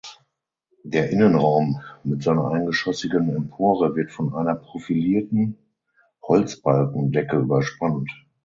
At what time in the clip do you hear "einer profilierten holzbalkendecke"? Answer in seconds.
4.33-7.37